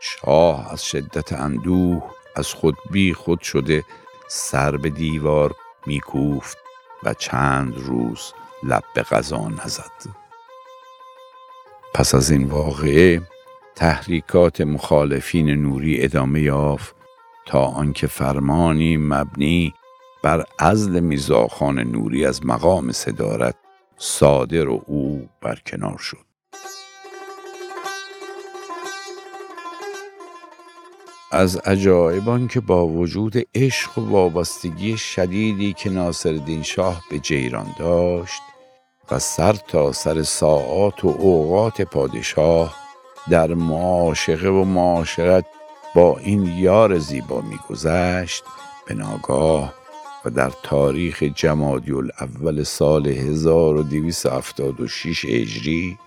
شاه 0.00 0.72
از 0.72 0.84
شدت 0.84 1.32
اندوه 1.32 2.02
از 2.36 2.48
خود 2.54 2.76
بی 2.90 3.14
خود 3.14 3.40
شده 3.40 3.84
سر 4.28 4.76
به 4.76 4.90
دیوار 4.90 5.54
میکوفت 5.86 6.58
و 7.02 7.14
چند 7.14 7.74
روز 7.76 8.32
لب 8.62 8.84
به 8.94 9.02
غذا 9.02 9.48
نزد. 9.48 10.10
پس 11.94 12.14
از 12.14 12.30
این 12.30 12.44
واقعه 12.44 13.22
تحریکات 13.76 14.60
مخالفین 14.60 15.50
نوری 15.50 16.04
ادامه 16.04 16.40
یافت 16.40 16.94
تا 17.46 17.64
آنکه 17.64 18.06
فرمانی 18.06 18.96
مبنی 18.96 19.74
بر 20.22 20.44
عزل 20.58 21.00
میزاخان 21.00 21.78
نوری 21.78 22.26
از 22.26 22.46
مقام 22.46 22.92
صدارت 22.92 23.54
صادر 23.96 24.68
و 24.68 24.82
او 24.86 25.28
برکنار 25.42 25.98
شد. 25.98 26.26
از 31.32 31.56
عجایبان 31.56 32.48
که 32.48 32.60
با 32.60 32.86
وجود 32.86 33.34
عشق 33.54 33.98
و 33.98 34.10
وابستگی 34.10 34.96
شدیدی 34.96 35.72
که 35.72 35.90
ناصرالدین 35.90 36.62
شاه 36.62 37.02
به 37.10 37.18
جیران 37.18 37.66
داشت 37.78 38.42
و 39.10 39.18
سر 39.18 39.52
تا 39.52 39.92
سر 39.92 40.22
ساعات 40.22 41.04
و 41.04 41.08
اوقات 41.08 41.82
پادشاه 41.82 42.85
در 43.30 43.54
معاشقه 43.54 44.48
و 44.48 44.64
معاشرت 44.64 45.44
با 45.94 46.18
این 46.18 46.46
یار 46.46 46.98
زیبا 46.98 47.40
میگذشت 47.40 48.44
به 48.86 48.94
ناگاه 48.94 49.74
و 50.24 50.30
در 50.30 50.52
تاریخ 50.62 51.22
جمادی 51.22 51.92
الاول 51.92 52.62
سال 52.62 53.06
1276 53.06 55.24
هجری 55.24 55.98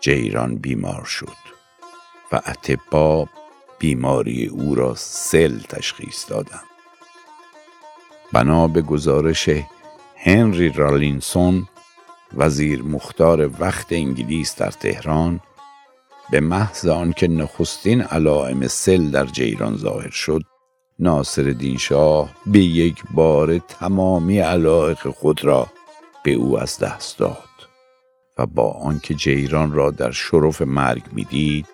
جیران 0.00 0.56
بیمار 0.56 1.04
شد 1.04 1.44
و 2.32 2.40
اتباب 2.46 3.28
بیماری 3.78 4.46
او 4.46 4.74
را 4.74 4.94
سل 4.94 5.58
تشخیص 5.58 6.30
دادند. 6.30 6.60
بنا 8.32 8.68
به 8.68 8.82
گزارش 8.82 9.50
هنری 10.16 10.68
رالینسون 10.68 11.68
وزیر 12.36 12.82
مختار 12.82 13.62
وقت 13.62 13.86
انگلیس 13.90 14.56
در 14.56 14.70
تهران 14.70 15.40
به 16.30 16.40
محض 16.40 16.86
آنکه 16.86 17.28
نخستین 17.28 18.02
علائم 18.02 18.68
سل 18.68 19.10
در 19.10 19.26
جیران 19.26 19.76
ظاهر 19.76 20.10
شد 20.10 20.42
ناصر 20.98 21.76
شاه 21.78 22.30
به 22.46 22.58
یک 22.58 23.02
بار 23.10 23.58
تمامی 23.58 24.38
علائق 24.38 25.08
خود 25.08 25.44
را 25.44 25.66
به 26.24 26.32
او 26.32 26.58
از 26.58 26.78
دست 26.78 27.18
داد 27.18 27.38
و 28.38 28.46
با 28.46 28.70
آنکه 28.70 29.14
جیران 29.14 29.72
را 29.72 29.90
در 29.90 30.10
شرف 30.10 30.62
مرگ 30.62 31.02
می‌دید 31.12 31.66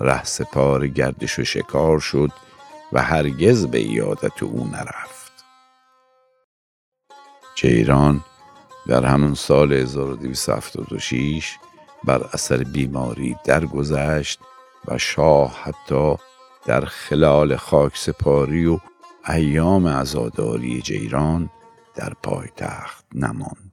ره 0.00 0.24
سپار 0.24 0.86
گردش 0.86 1.38
و 1.38 1.44
شکار 1.44 2.00
شد 2.00 2.30
و 2.92 3.02
هرگز 3.02 3.66
به 3.66 3.78
ایادت 3.78 4.42
او 4.42 4.66
نرفت. 4.66 5.32
جیران 7.54 8.24
در 8.88 9.04
همون 9.04 9.34
سال 9.34 9.72
1276 9.72 11.56
بر 12.04 12.28
اثر 12.32 12.56
بیماری 12.56 13.36
درگذشت 13.44 14.40
و 14.88 14.98
شاه 14.98 15.62
حتی 15.62 16.16
در 16.66 16.84
خلال 16.84 17.56
خاک 17.56 17.96
سپاری 17.96 18.66
و 18.66 18.78
ایام 19.28 19.86
عزاداری 19.86 20.82
جیران 20.82 21.50
در 21.94 22.12
پایتخت 22.22 23.04
نماند. 23.14 23.72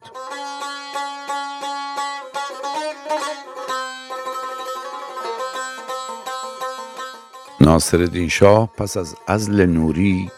ناصر 7.61 8.27
شاه 8.27 8.69
پس 8.77 8.97
از 8.97 9.15
ازل 9.27 9.65
نوری 9.65 10.31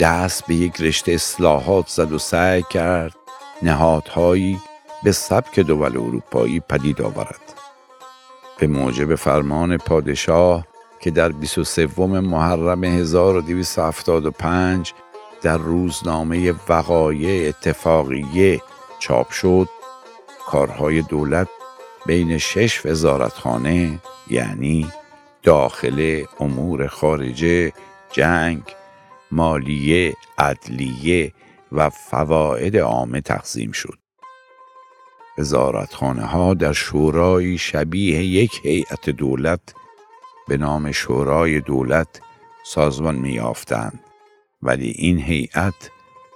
دست 0.00 0.46
به 0.46 0.54
یک 0.54 0.80
رشته 0.80 1.12
اصلاحات 1.12 1.88
زد 1.88 2.12
و 2.12 2.18
سعی 2.18 2.62
کرد 2.70 3.14
نهادهایی 3.62 4.60
به 5.02 5.12
سبک 5.12 5.60
دول 5.60 5.96
اروپایی 5.96 6.60
پدید 6.60 7.02
آورد. 7.02 7.54
به 8.58 8.66
موجب 8.66 9.14
فرمان 9.14 9.76
پادشاه 9.76 10.66
که 11.00 11.10
در 11.10 11.28
23 11.28 11.86
محرم 12.20 12.84
1275 12.84 14.92
در 15.42 15.56
روزنامه 15.56 16.54
وقایع 16.68 17.48
اتفاقیه 17.48 18.60
چاپ 18.98 19.30
شد 19.30 19.68
کارهای 20.46 21.02
دولت 21.02 21.48
بین 22.06 22.38
شش 22.38 22.86
وزارتخانه 22.86 23.98
یعنی 24.30 24.88
داخل 25.42 26.24
امور 26.40 26.86
خارجه 26.86 27.72
جنگ 28.12 28.62
مالیه 29.30 30.14
عدلیه 30.38 31.32
و 31.72 31.90
فواید 31.90 32.76
عامه 32.76 33.20
تقسیم 33.20 33.72
شد. 33.72 33.97
وزارتخانه 35.38 36.24
ها 36.26 36.54
در 36.54 36.72
شورای 36.72 37.58
شبیه 37.58 38.24
یک 38.24 38.60
هیئت 38.62 39.10
دولت 39.10 39.60
به 40.48 40.56
نام 40.56 40.92
شورای 40.92 41.60
دولت 41.60 42.20
سازمان 42.64 43.14
میافتند 43.14 44.00
ولی 44.62 44.88
این 44.88 45.18
هیئت 45.18 45.90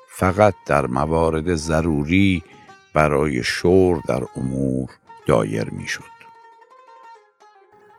فقط 0.09 0.55
در 0.67 0.87
موارد 0.87 1.55
ضروری 1.55 2.43
برای 2.95 3.43
شور 3.43 4.03
در 4.09 4.23
امور 4.37 4.91
دایر 5.27 5.71
می‌شد. 5.71 6.13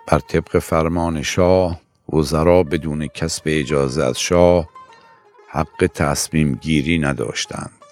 بر 0.07 0.19
طبق 0.19 0.59
فرمان 0.59 1.21
شاه 1.21 1.81
وزرا 2.13 2.63
بدون 2.63 3.07
کسب 3.07 3.43
اجازه 3.45 4.03
از 4.03 4.19
شاه 4.19 4.69
حق 5.47 5.89
تصمیم 5.93 6.55
گیری 6.55 6.99
نداشتند. 6.99 7.82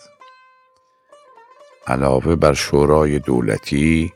علاوه 1.91 2.35
بر 2.35 2.53
شورای 2.53 3.19
دولتی 3.19 4.13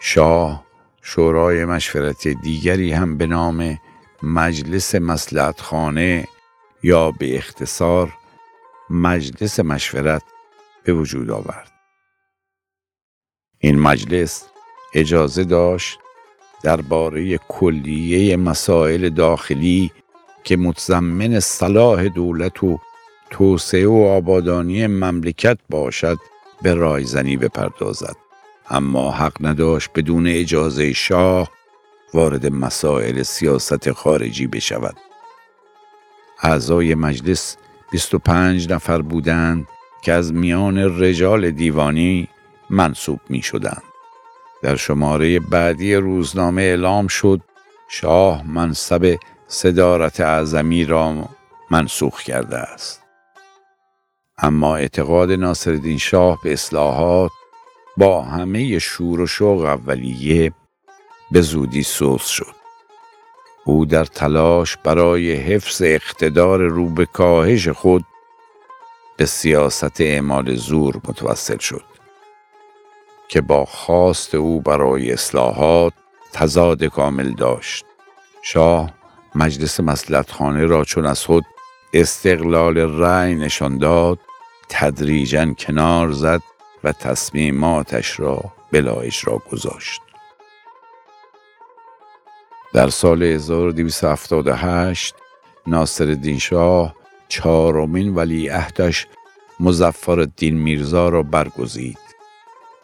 شاه 0.00 0.64
شورای 1.02 1.64
مشورت 1.64 2.28
دیگری 2.28 2.92
هم 2.92 3.18
به 3.18 3.26
نام 3.26 3.78
مجلس 4.22 4.94
مسلحت 4.94 5.60
خانه 5.60 6.28
یا 6.82 7.10
به 7.10 7.36
اختصار 7.36 8.12
مجلس 8.90 9.60
مشورت 9.60 10.22
به 10.84 10.92
وجود 10.92 11.30
آورد. 11.30 11.70
این 13.58 13.78
مجلس 13.78 14.44
اجازه 14.94 15.44
داشت 15.44 15.98
درباره 16.62 17.38
کلیه 17.38 18.36
مسائل 18.36 19.08
داخلی 19.08 19.92
که 20.44 20.56
متضمن 20.56 21.40
صلاح 21.40 22.08
دولت 22.08 22.64
و 22.64 22.78
توسعه 23.30 23.86
و 23.86 24.02
آبادانی 24.02 24.86
مملکت 24.86 25.58
باشد 25.70 26.18
به 26.62 26.74
رایزنی 26.74 27.36
بپردازد 27.36 28.16
اما 28.70 29.10
حق 29.10 29.46
نداشت 29.46 29.90
بدون 29.94 30.26
اجازه 30.26 30.92
شاه 30.92 31.50
وارد 32.14 32.46
مسائل 32.46 33.22
سیاست 33.22 33.92
خارجی 33.92 34.46
بشود 34.46 34.96
اعضای 36.42 36.94
مجلس 36.94 37.56
25 37.92 38.72
نفر 38.72 39.02
بودند 39.02 39.66
که 40.02 40.12
از 40.12 40.34
میان 40.34 41.02
رجال 41.02 41.50
دیوانی 41.50 42.28
منصوب 42.70 43.20
می 43.28 43.42
شدند. 43.42 43.82
در 44.62 44.76
شماره 44.76 45.40
بعدی 45.40 45.94
روزنامه 45.94 46.62
اعلام 46.62 47.06
شد 47.06 47.40
شاه 47.88 48.42
منصب 48.50 49.18
صدارت 49.46 50.20
اعظمی 50.20 50.84
را 50.84 51.28
منسوخ 51.70 52.22
کرده 52.22 52.56
است. 52.56 53.01
اما 54.38 54.76
اعتقاد 54.76 55.32
ناصرالدین 55.32 55.98
شاه 55.98 56.38
به 56.44 56.52
اصلاحات 56.52 57.30
با 57.96 58.22
همه 58.22 58.78
شور 58.78 59.20
و 59.20 59.26
شوق 59.26 59.64
اولیه 59.64 60.52
به 61.30 61.40
زودی 61.40 61.82
سوز 61.82 62.22
شد. 62.22 62.62
او 63.64 63.86
در 63.86 64.04
تلاش 64.04 64.76
برای 64.76 65.32
حفظ 65.32 65.82
اقتدار 65.84 66.60
رو 66.60 66.88
به 66.88 67.06
کاهش 67.06 67.68
خود 67.68 68.04
به 69.16 69.26
سیاست 69.26 70.00
اعمال 70.00 70.54
زور 70.54 71.00
متوسل 71.08 71.58
شد 71.58 71.84
که 73.28 73.40
با 73.40 73.64
خواست 73.64 74.34
او 74.34 74.60
برای 74.60 75.12
اصلاحات 75.12 75.92
تضاد 76.32 76.84
کامل 76.84 77.32
داشت 77.32 77.84
شاه 78.42 78.94
مجلس 79.34 79.80
خانه 80.30 80.64
را 80.64 80.84
چون 80.84 81.06
از 81.06 81.24
خود 81.24 81.44
استقلال 81.94 82.78
رأی 82.78 83.34
نشان 83.34 83.78
داد 83.78 84.18
تدریجا 84.68 85.52
کنار 85.52 86.12
زد 86.12 86.42
و 86.84 86.92
تصمیماتش 86.92 88.20
را 88.20 88.44
بلا 88.72 88.94
اجرا 88.94 89.42
گذاشت. 89.50 90.00
در 92.72 92.88
سال 92.88 93.22
1278 93.22 95.14
ناصر 95.66 96.36
شاه 96.38 96.94
چهارمین 97.28 98.14
ولی 98.14 98.50
اهدش 98.50 99.06
مزفر 99.60 100.20
الدین 100.20 100.56
میرزا 100.56 101.08
را 101.08 101.22
برگزید. 101.22 101.98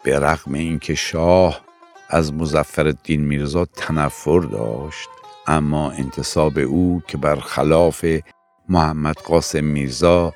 به 0.03 0.19
رغم 0.19 0.53
اینکه 0.53 0.95
شاه 0.95 1.61
از 2.09 2.33
مزفر 2.33 2.87
الدین 2.87 3.21
میرزا 3.21 3.65
تنفر 3.65 4.39
داشت 4.39 5.09
اما 5.47 5.91
انتصاب 5.91 6.57
او 6.57 7.01
که 7.07 7.17
بر 7.17 7.35
خلاف 7.35 8.05
محمد 8.71 9.15
قاسم 9.15 9.63
میرزا 9.63 10.33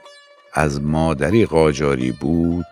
از 0.54 0.82
مادری 0.82 1.46
قاجاری 1.46 2.12
بود 2.12 2.66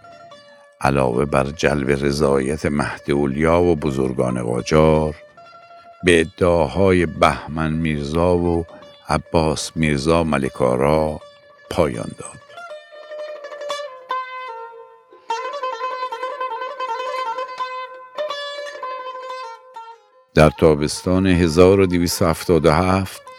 علاوه 0.82 1.26
بر 1.26 1.44
جلب 1.44 2.06
رضایت 2.06 2.66
مهد 2.66 3.10
و 3.10 3.76
بزرگان 3.76 4.44
قاجار 4.44 5.16
به 6.04 6.20
ادعاهای 6.20 7.06
بهمن 7.06 7.74
میرزا 7.74 8.38
و 8.38 8.66
عباس 9.10 9.72
میرزا 9.76 10.24
ملکارا 10.24 11.20
پایان 11.70 12.12
داد. 12.18 12.42
در 20.34 20.50
تابستان 20.60 21.28
1277 21.28 23.31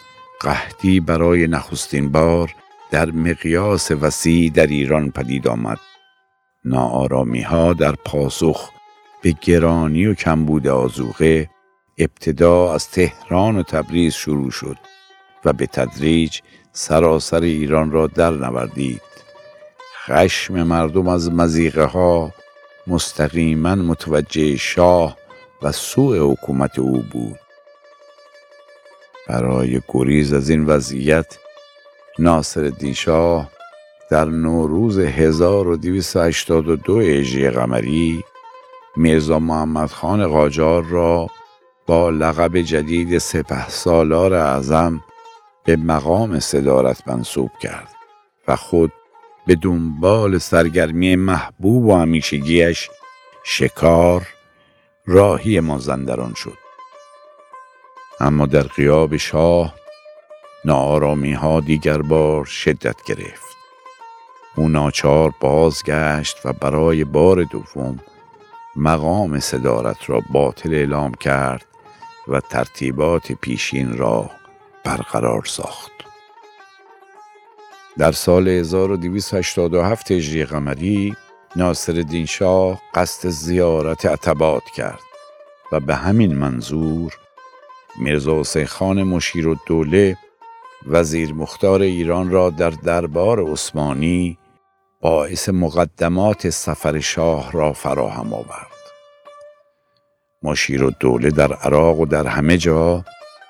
قحطی 0.42 1.00
برای 1.00 1.46
نخستین 1.46 2.12
بار 2.12 2.54
در 2.90 3.10
مقیاس 3.10 3.90
وسیع 3.90 4.50
در 4.50 4.66
ایران 4.66 5.10
پدید 5.10 5.48
آمد. 5.48 5.78
ناآرامی 6.64 7.42
ها 7.42 7.72
در 7.72 7.92
پاسخ 7.92 8.70
به 9.22 9.34
گرانی 9.40 10.06
و 10.06 10.14
کمبود 10.14 10.66
آزوقه 10.66 11.50
ابتدا 11.98 12.74
از 12.74 12.88
تهران 12.88 13.58
و 13.58 13.62
تبریز 13.62 14.14
شروع 14.14 14.50
شد 14.50 14.76
و 15.44 15.52
به 15.52 15.66
تدریج 15.66 16.38
سراسر 16.72 17.40
ایران 17.40 17.90
را 17.90 18.06
در 18.06 18.30
نوردید 18.30 19.02
خشم 20.06 20.62
مردم 20.62 21.08
از 21.08 21.32
مزیقه 21.32 21.84
ها 21.84 22.32
مستقیما 22.86 23.74
متوجه 23.74 24.56
شاه 24.56 25.16
و 25.62 25.72
سوء 25.72 26.32
حکومت 26.32 26.78
او 26.78 27.02
بود 27.12 27.41
برای 29.28 29.80
گریز 29.88 30.32
از 30.32 30.50
این 30.50 30.66
وضعیت 30.66 31.38
ناصر 32.18 32.72
شاه 32.94 33.50
در 34.10 34.24
نوروز 34.24 34.98
1282 34.98 37.00
هجری 37.00 37.50
قمری 37.50 38.24
میرزا 38.96 39.38
محمد 39.38 39.88
خان 39.88 40.26
قاجار 40.26 40.84
را 40.84 41.26
با 41.86 42.10
لقب 42.10 42.60
جدید 42.60 43.18
سپه 43.18 43.68
سالار 43.68 44.34
اعظم 44.34 45.00
به 45.64 45.76
مقام 45.76 46.40
صدارت 46.40 47.08
منصوب 47.08 47.50
کرد 47.60 47.88
و 48.48 48.56
خود 48.56 48.92
به 49.46 49.54
دنبال 49.54 50.38
سرگرمی 50.38 51.16
محبوب 51.16 51.86
و 51.86 51.96
همیشگیش 51.96 52.90
شکار 53.44 54.26
راهی 55.06 55.60
مازندران 55.60 56.34
شد. 56.34 56.61
اما 58.22 58.46
در 58.46 58.62
قیاب 58.62 59.16
شاه 59.16 59.74
نارامی 60.64 61.32
ها 61.32 61.60
دیگر 61.60 62.02
بار 62.02 62.44
شدت 62.44 63.02
گرفت 63.04 63.56
او 64.56 64.68
ناچار 64.68 65.34
بازگشت 65.40 66.36
و 66.46 66.52
برای 66.52 67.04
بار 67.04 67.44
دوم 67.44 68.00
مقام 68.76 69.40
صدارت 69.40 70.10
را 70.10 70.20
باطل 70.32 70.74
اعلام 70.74 71.14
کرد 71.14 71.66
و 72.28 72.40
ترتیبات 72.40 73.32
پیشین 73.32 73.96
را 73.96 74.30
برقرار 74.84 75.44
ساخت. 75.44 75.92
در 77.98 78.12
سال 78.12 78.48
1287 78.48 80.10
هجری 80.10 80.44
قمری 80.44 81.16
ناصر 81.56 82.24
شاه 82.28 82.82
قصد 82.94 83.28
زیارت 83.28 84.06
عتبات 84.06 84.64
کرد 84.64 85.02
و 85.72 85.80
به 85.80 85.94
همین 85.94 86.34
منظور 86.34 87.21
میرزا 87.98 88.40
حسین 88.40 88.66
خان 88.66 89.02
مشیر 89.02 89.48
و 89.48 89.56
دوله 89.66 90.16
وزیر 90.86 91.34
مختار 91.34 91.82
ایران 91.82 92.30
را 92.30 92.50
در 92.50 92.70
دربار 92.70 93.50
عثمانی 93.52 94.38
باعث 95.00 95.48
مقدمات 95.48 96.50
سفر 96.50 97.00
شاه 97.00 97.52
را 97.52 97.72
فراهم 97.72 98.34
آورد. 98.34 98.66
مشیر 100.42 100.84
و 100.84 100.90
دوله 100.90 101.30
در 101.30 101.52
عراق 101.52 102.00
و 102.00 102.06
در 102.06 102.26
همه 102.26 102.58
جا 102.58 103.04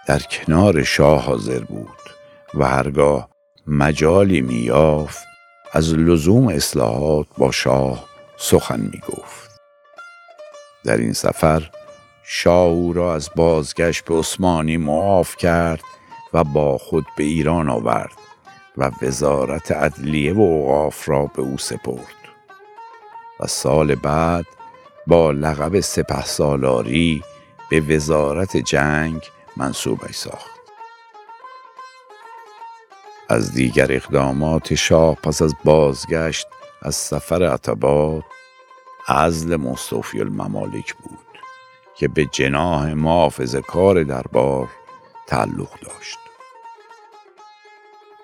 در 0.06 0.18
کنار 0.18 0.82
شاه 0.82 1.24
حاضر 1.24 1.60
بود 1.60 1.88
و 2.54 2.64
هرگاه 2.64 3.28
مجالی 3.66 4.40
میافت 4.40 5.24
از 5.72 5.94
لزوم 5.94 6.48
اصلاحات 6.48 7.26
با 7.38 7.50
شاه 7.50 8.04
سخن 8.36 8.80
می 8.80 9.00
گفت. 9.08 9.60
در 10.84 10.96
این 10.96 11.12
سفر 11.12 11.70
شاه 12.24 12.68
او 12.68 12.92
را 12.92 13.14
از 13.14 13.30
بازگشت 13.36 14.04
به 14.04 14.14
عثمانی 14.18 14.76
معاف 14.76 15.36
کرد 15.36 15.82
و 16.32 16.44
با 16.44 16.78
خود 16.78 17.06
به 17.16 17.24
ایران 17.24 17.70
آورد 17.70 18.18
و 18.78 18.90
وزارت 19.02 19.72
عدلیه 19.72 20.32
و 20.32 20.40
اوقاف 20.40 21.08
را 21.08 21.26
به 21.26 21.42
او 21.42 21.58
سپرد. 21.58 22.16
و 23.40 23.46
سال 23.46 23.94
بعد 23.94 24.46
با 25.06 25.30
لقب 25.30 25.80
سپه 25.80 26.24
سالاری 26.24 27.22
به 27.70 27.80
وزارت 27.80 28.56
جنگ 28.56 29.22
منصوبش 29.56 30.14
ساخت 30.14 30.50
از 33.28 33.52
دیگر 33.54 33.92
اقدامات 33.92 34.74
شاه 34.74 35.14
پس 35.14 35.42
از 35.42 35.54
بازگشت 35.64 36.46
از 36.82 36.94
سفر 36.94 37.42
عطبات 37.42 38.24
عزل 39.08 39.56
مصطفی 39.56 40.20
الممالک 40.20 40.94
بود. 40.94 41.31
که 41.94 42.08
به 42.08 42.24
جناح 42.24 42.92
محافظ 42.92 43.56
کار 43.56 44.02
دربار 44.02 44.68
تعلق 45.26 45.80
داشت. 45.80 46.18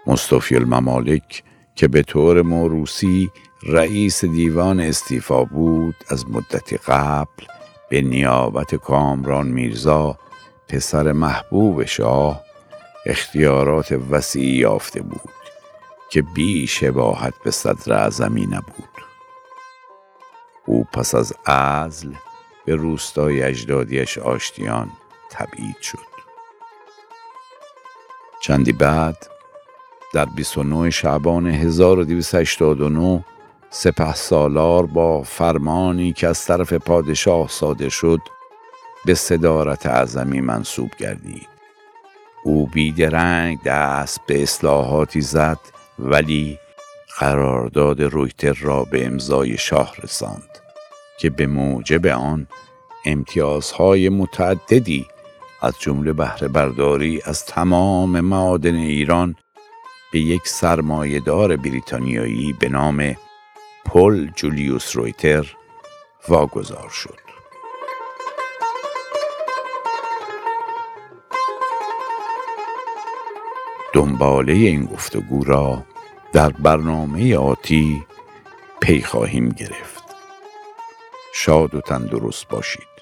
مصطفی 0.07 0.57
الممالک 0.57 1.45
که 1.75 1.89
به 1.89 2.03
طور 2.03 2.43
موروسی 2.43 3.31
رئیس 3.63 4.25
دیوان 4.25 4.81
استیفا 4.81 5.45
بود 5.45 5.95
از 6.09 6.31
مدتی 6.31 6.77
قبل 6.77 7.45
به 7.89 8.01
نیابت 8.01 8.75
کامران 8.75 9.47
میرزا 9.47 10.19
پسر 10.69 11.13
محبوب 11.13 11.85
شاه 11.85 12.43
اختیارات 13.07 13.93
وسیعی 14.11 14.57
یافته 14.57 15.03
بود 15.03 15.31
که 16.11 16.23
بی 16.23 16.67
شباهت 16.67 17.35
به 17.45 17.51
صدر 17.51 17.93
اعظمی 17.93 18.47
نبود. 18.47 18.89
او 20.67 20.85
پس 20.93 21.15
از 21.15 21.33
ازل 21.45 22.13
به 22.69 22.77
روستای 22.77 23.43
اجدادیش 23.43 24.19
آشتیان 24.19 24.91
تبعید 25.31 25.81
شد. 25.83 25.99
چندی 28.41 28.73
بعد 28.73 29.27
در 30.15 30.25
29 30.25 30.91
شعبان 30.91 31.47
1289 31.47 33.25
سپه 33.71 34.15
سالار 34.15 34.87
با 34.87 35.23
فرمانی 35.23 36.13
که 36.13 36.29
از 36.29 36.45
طرف 36.45 36.73
پادشاه 36.73 37.49
صادر 37.49 37.89
شد 37.89 38.21
به 39.05 39.15
صدارت 39.15 39.87
اعظمی 39.87 40.41
منصوب 40.41 40.91
گردید. 40.99 41.49
او 42.45 42.67
بیدرنگ 42.67 43.63
دست 43.63 44.21
به 44.27 44.43
اصلاحاتی 44.43 45.21
زد 45.21 45.59
ولی 45.99 46.59
قرارداد 47.19 48.03
رویتر 48.03 48.53
را 48.53 48.85
به 48.85 49.07
امضای 49.07 49.57
شاه 49.57 49.95
رساند. 50.03 50.68
که 51.19 51.31
به 51.31 51.47
موجب 51.47 52.07
آن 52.07 52.47
امتیازهای 53.05 54.09
متعددی 54.09 55.07
از 55.63 55.75
جمله 55.79 56.13
بهره 56.13 56.49
برداری 56.49 57.21
از 57.25 57.47
تمام 57.47 58.21
معادن 58.21 58.75
ایران 58.75 59.35
به 60.13 60.21
یک 60.21 60.49
سرمایهدار 60.49 61.57
بریتانیایی 61.57 62.53
به 62.53 62.69
نام 62.69 63.17
پل 63.85 64.27
جولیوس 64.37 64.97
رویتر 64.97 65.57
واگذار 66.29 66.89
شد. 66.89 67.19
دنباله 73.93 74.53
این 74.53 74.85
گفتگو 74.85 75.45
را 75.45 75.85
در 76.33 76.51
برنامه 76.51 77.37
آتی 77.37 78.05
پی 78.81 79.03
خواهیم 79.03 79.49
گرفت. 79.49 79.98
شاد 81.41 81.75
و 81.75 81.81
تندرست 81.81 82.49
باشید. 82.49 82.98